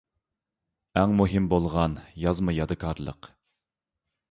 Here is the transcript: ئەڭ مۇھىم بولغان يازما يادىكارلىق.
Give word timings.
ئەڭ 1.01 1.13
مۇھىم 1.19 1.51
بولغان 1.51 1.95
يازما 2.23 2.57
يادىكارلىق. 2.61 3.33